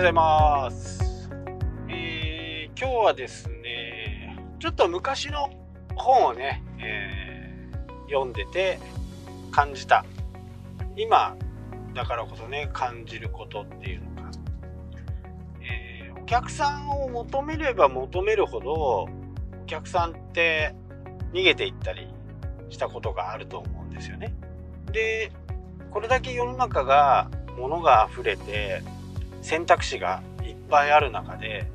[0.00, 0.30] はようござい
[0.64, 1.28] ます。
[1.90, 5.50] えー今日はですね、ちょっと昔の
[5.94, 8.78] 本をね、えー読んでて
[9.50, 10.06] 感じた。
[10.96, 11.36] 今
[11.92, 14.30] だからこそね、感じることっていうのが、
[15.60, 19.08] えーお客さんを求めれば求めるほど、お
[19.66, 20.74] 客さんって
[21.34, 22.08] 逃げていったり
[22.70, 24.32] したことがあると思うんですよね。
[24.92, 25.30] で、
[25.90, 28.80] これだけ世の中が物が溢れて
[29.42, 31.70] 選択肢がいっぱいある中で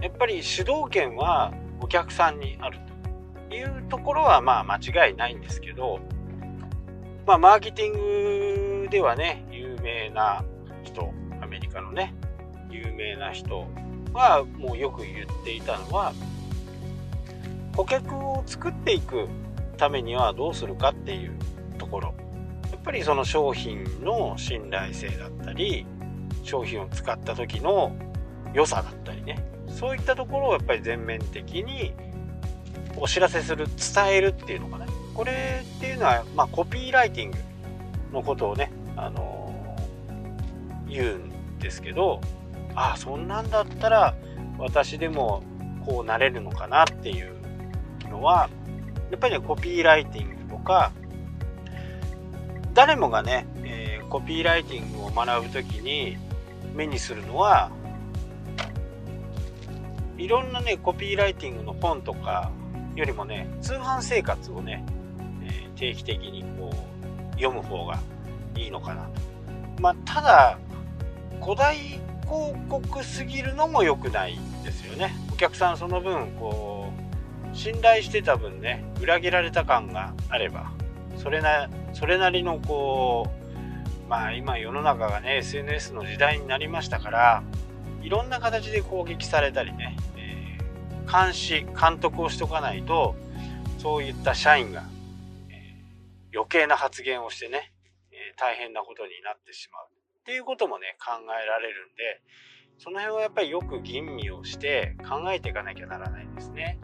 [0.00, 2.78] やっぱり主導権はお客さんにある
[3.48, 6.00] というところはまあ間違いないんですけど
[7.26, 10.44] まあマーケティングではね有名な
[10.84, 12.14] 人アメリカのね
[12.70, 13.66] 有名な人
[14.12, 16.12] はもうよく言っていたのは
[17.74, 19.28] 顧客を作っていく
[19.76, 21.38] ためにはどうするかっていう
[21.78, 22.14] ところ。
[22.70, 25.86] やっぱりその商品の信頼性だったり
[26.46, 27.96] 商品を使った時の
[28.54, 29.44] 良さだったりね。
[29.68, 31.92] そういったところをやっぱり全面的に
[32.96, 34.86] お知らせする伝えるっていうのかな。
[35.14, 37.38] これっていうのは、まあ、コピーライティング
[38.12, 39.46] のことをね、あのー
[40.88, 42.20] 言うんですけど
[42.74, 44.14] ああそんなんだったら
[44.58, 45.42] 私でも
[45.84, 47.34] こうなれるのかなっていう
[48.08, 48.48] のは
[49.10, 50.92] やっぱりねコピーライティングとか
[52.74, 56.16] 誰もがね、えーコピーライティングを学ぶときに
[56.76, 57.70] 目にするのは
[60.18, 62.50] いろんなねコピーライティングの本とか
[62.94, 64.84] よりもね通販生活をね、
[65.42, 68.00] えー定期的にこう読む方が
[68.56, 69.02] いいのかな。
[69.02, 69.10] と
[69.78, 70.58] まあただ
[71.42, 75.14] 古代広告すぎるのも良くないですよね。
[75.30, 76.90] お客さんその分こ
[77.52, 80.72] う信頼してた分ね裏切られた感があれば
[81.18, 83.45] それなそれなりのこう
[84.08, 87.42] まあ今世の中がね SNS の時代になりましたから
[88.02, 90.46] いろんな形で攻撃されたりね、えー
[91.06, 93.14] 監視監督をしとかないと
[93.78, 94.82] そういった社員が、
[95.48, 97.72] えー余計な発言をしてね、
[98.10, 101.12] えー大変なことになってしまうっていうこともね考
[101.42, 102.20] えられるんで
[102.78, 106.78] その辺はやっぱりよく吟味をして考えていかなきゃならないんですね。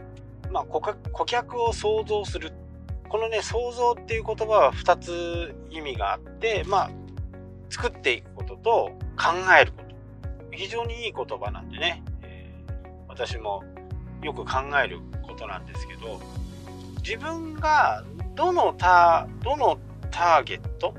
[0.51, 2.53] まあ、顧客顧客を想像する
[3.09, 6.91] このね想像っていう言葉は2つ意味があってまあ
[7.73, 9.95] 作っていくことと考えること。
[10.53, 12.73] 非常にいい言葉なんでね、えー
[13.13, 13.63] 私も
[14.23, 14.53] よく考
[14.83, 16.19] えることなんですけど
[17.07, 18.03] 自分が
[18.35, 19.79] どのタどの
[20.11, 20.95] ターゲット、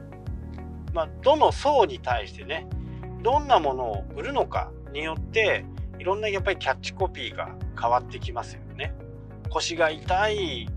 [0.93, 2.67] まあ、どの層に対してね
[3.23, 5.65] どんなものを売るのかによって
[5.97, 8.93] いろんなやっぱりキャッチコピーが変わってきますよね。
[9.49, 10.69] 腰が痛い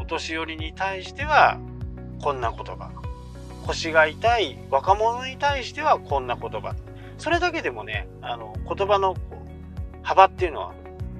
[0.00, 1.58] お年寄りに対しては
[2.20, 3.01] こんな言葉。
[3.66, 6.74] 腰が痛い若者に対してはこんな言葉
[7.18, 9.16] それだけでもねあの言葉の
[10.02, 10.74] 幅っていうのは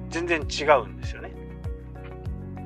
[0.09, 1.33] 全然違うんですよね。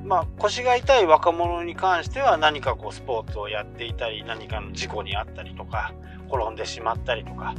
[0.04, 5.92] まあ腰が痛い若者に関しては何かこうスポーツをやっていたり何かの事故にあったりとか
[6.30, 7.54] 転んでしまったりとか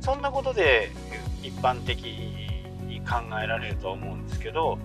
[0.00, 0.90] そんなことで
[1.42, 4.78] 一般的に考えられると思うんですけど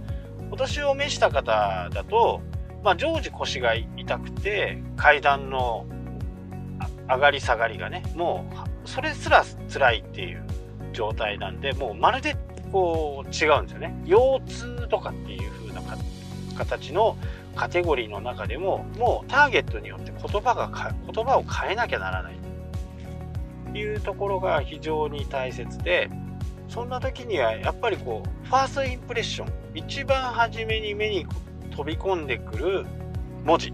[0.51, 2.41] お年を召した方だと、
[2.84, 5.85] まあ、常時腰が痛くて階段の
[7.09, 8.46] 上がり下がりがねも
[8.86, 10.44] うそれすら辛いっていう
[10.94, 12.38] 状態なんでもうまるで
[12.72, 13.96] こう違うんですよね。
[14.06, 15.81] 腰痛とかっていう風な
[16.56, 17.18] 形の
[17.56, 22.36] カテゴリーの中でももうターゲットによって言葉が言葉を変えなきゃならない
[23.72, 26.09] というところが非常に大切で
[26.68, 31.25] そんな時にはやっぱりこうファーストインプレッション一番初めに目に
[31.72, 32.86] 飛び込んでくる
[33.44, 33.74] 文字。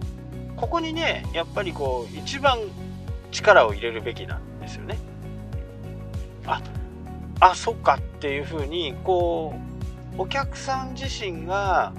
[0.56, 2.60] ここにねやっぱりこう一番
[3.36, 4.98] 力を入れるべきなんですよね。
[6.48, 6.62] あ
[7.40, 9.56] あそっかっていうふうにこ
[10.18, 11.94] うお客さん自身が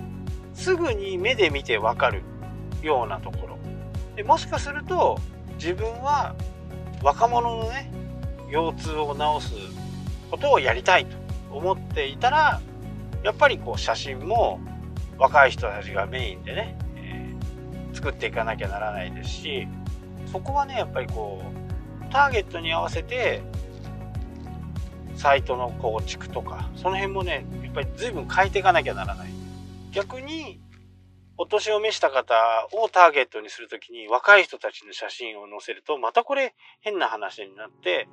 [0.55, 2.22] すぐに目で見てわかる
[2.82, 3.58] ようなところ
[4.14, 5.19] でもしかすると
[5.58, 6.34] 自分は
[7.02, 7.90] 若者のね
[8.50, 9.52] 腰痛を治す
[10.31, 11.16] ことをやりたいと
[11.50, 12.60] 思っていたら
[13.22, 14.60] やっぱりこう写真も
[15.19, 19.66] 若い人たちがメインでね、えー作っていかなきゃならないですし
[20.31, 23.43] そこはねやっぱりこうターゲットに合わせて
[25.17, 29.31] サイトの構築とかその辺もねやっぱり随分変えていかなきゃならない。
[29.93, 30.61] 逆に
[31.38, 32.34] お年を召した方
[32.73, 38.08] をターゲットにするときに若い人たちの写真を載せるとまたこれ変な話になって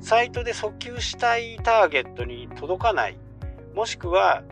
[0.00, 3.18] サイトで訴求したいターゲットに届かない。
[3.74, 4.42] もしくは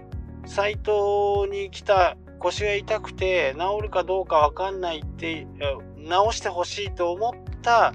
[0.46, 5.46] サイトに来た腰が痛くて治るかどうかわかんないって
[6.04, 7.94] 治してほしいと思った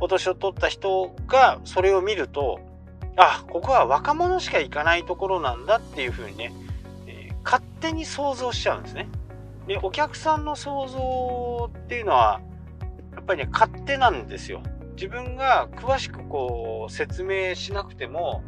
[0.00, 2.60] お年を取った人がそれを見ると
[3.16, 6.52] あここは若者しか行かないところなんだっていうふうにね、
[7.06, 9.08] えー、勝手に想像しちゃうんですね。
[9.66, 12.40] でお客さんの想像っていうのは
[13.14, 14.62] やっぱりね勝手なんですよ。
[14.96, 18.42] 自分が詳しくこう説明しなくても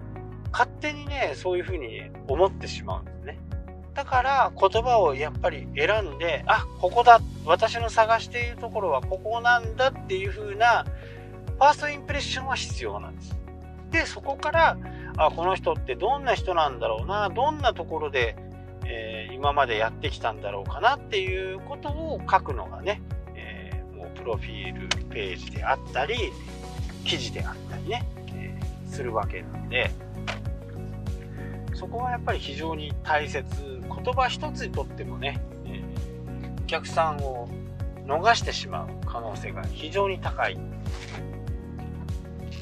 [0.53, 3.39] 勝手にねそういうふうに思ってしまうんですね。
[3.99, 10.85] だから言葉をやっぱり選んであここだ私の探しているところはここなんだっていう風な
[11.57, 13.37] ファーストインプレッションは必要なんです。
[13.91, 14.79] でそこから
[15.17, 18.37] あこの人ってどんな人なんだろうなどんなところで、
[18.87, 23.03] えー、今までやってきたんだろうかなっていうことを書くのがね、
[23.35, 26.15] えー、もうプロフィールページであったり
[27.05, 29.91] 記事であったりね、えー、するわけなんで
[31.75, 35.83] そこはやっぱり非常に大切言葉一つにとってもね、え
[36.63, 37.49] お客さんを
[38.07, 40.59] 逃してしまう可能性が非常に高い。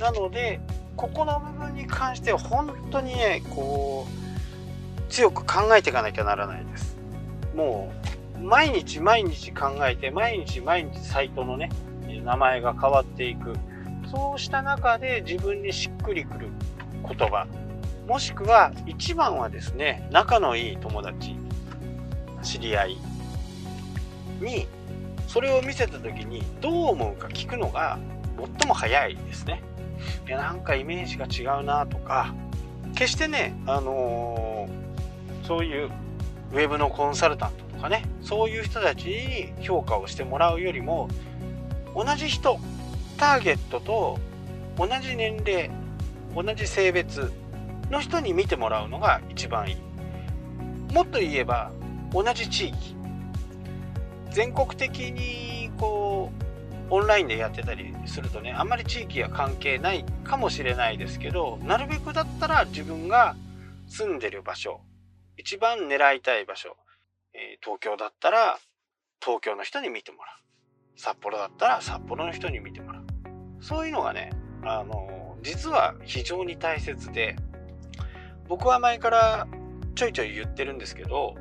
[0.00, 0.60] なので
[0.96, 6.96] ここの部分に関しては本当にねこう強く考えていかなきゃならないです。
[7.54, 7.92] も
[8.36, 11.70] う毎日毎日考えて毎日毎日サイトのね
[12.06, 13.54] 名前が変わっていく。
[14.10, 16.48] そうした中で自分にしっくりくる
[17.02, 17.46] 言葉
[18.06, 21.36] もしくは一番はですね仲のいい友達
[22.42, 22.96] 知り合い
[24.40, 24.66] に
[25.26, 27.98] それを見せた時にどう思うか聞くのが
[28.58, 29.62] 最も早いですね。
[30.26, 32.34] いやなんかイメージが違うなとか
[32.94, 35.90] 決してねあのー、そういう
[36.52, 41.08] ウェブのコンサルタントとかねそういう人たちに評価をしてもらうよりも
[41.94, 42.60] 同じ人
[43.16, 44.18] ターゲットと
[44.76, 45.70] 同じ年齢
[46.34, 47.32] 同じ性別
[47.90, 49.76] の人に見てもらうのが一番いい。
[50.92, 51.72] もっと言えば
[52.12, 52.96] 同じ地域。
[54.30, 56.30] 全国的にこ
[56.90, 63.34] うオンラインでやってたりするとねあんまり地域は関係ないかもしれないですけどなるべくだったら自分が
[63.88, 64.80] 住んでる場所
[65.36, 66.76] 一番狙いたい場所、
[67.34, 68.58] えー、東京だったら
[69.20, 70.36] 東京の人に見てもらう。
[70.98, 73.04] 札幌だったら札幌の人に見てもらう。
[73.60, 74.30] そういうのがね
[74.62, 77.36] あの実は非常に大切で
[78.48, 79.48] 僕は前から
[79.94, 81.34] ちょいちょい言ってるんですけど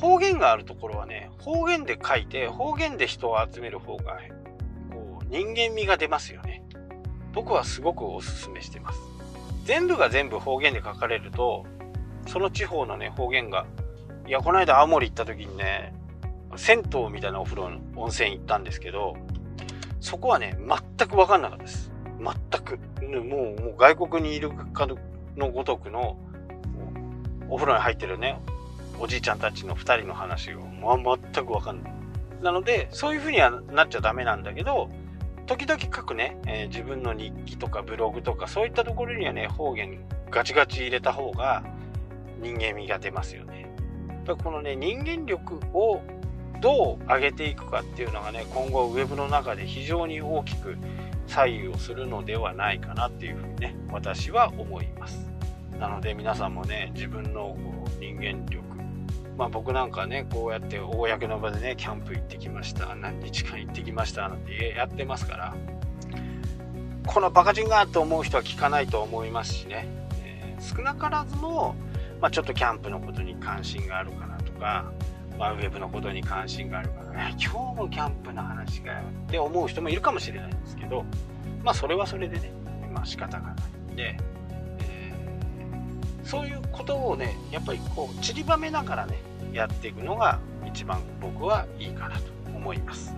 [0.00, 4.18] 方言があるところはね方言で書いて方言で人を集める方が
[4.90, 6.62] こう人間味が出ますよね。
[7.32, 9.00] 僕はすごくおすすめしてます。
[9.64, 11.64] 全部が全部方言で書かれると、
[12.26, 13.66] その地方のね、方言が、
[14.26, 15.94] いや、この間青森行った時にね、
[16.56, 19.16] 銭湯みたいなお風呂の温泉行ったんですけど、
[20.00, 21.92] そこはね、全く分かんなかったです。
[22.18, 22.78] 全く。
[23.02, 24.88] もう、もう外国にいるか
[25.36, 26.18] のごとくの、
[27.50, 28.40] お風呂に入ってるね、
[28.98, 31.92] おじいちゃんたちの2人の話を、まあ、全く分かんない。
[32.42, 34.88] なので、そういう風にはなっちゃダメなんだけど、
[35.50, 39.98] 時々書くね、えー、自分の日記とかブログとかそういったところにはね方言
[40.30, 41.64] ガチガチ入れた方が
[42.40, 43.68] 人間味が出ますよね。
[44.08, 46.02] やっぱこのね人間力を
[46.60, 50.76] どう上げていくかっていうのがね今後ウェブの中で非常に大きく
[51.26, 55.29] 左右をするのではないかなっていうふうにね私は思います。
[55.80, 57.56] なので皆さんもね自分の
[57.98, 58.62] 人間力。
[59.36, 62.94] まあ、僕なんかねこうやって公の場でねキャンプ行ってきました。
[62.94, 64.28] 何日間行ってきました。
[64.28, 65.54] なんてやってますから。
[67.06, 69.88] このバカ人がと思う人は聞かないと思いますしね、
[70.22, 71.74] えー、少なからずも、
[72.20, 74.92] まあ、ちょっとキャンプのことに関心があるかなとか、
[75.38, 81.04] まあ、ウェブのことに関心があるから、今日もキャンプの話かよって思う人もいるかもしれないんですけど
[81.64, 82.52] まあそれはそれでね、
[82.92, 83.56] まあ仕方がな
[83.88, 84.16] いんで。
[86.30, 89.18] そういうことをねやっぱりこう散りばめながらね
[89.52, 92.22] やっていくのが一番僕はいいかなと
[92.54, 93.12] 思います。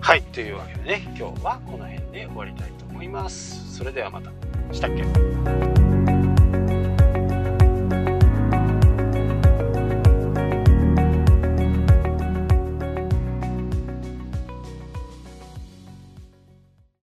[0.00, 3.76] はい、というわけでね、今日はこの辺で終わりたいと思います。
[3.76, 4.30] それではまた。
[4.72, 5.83] したっけ？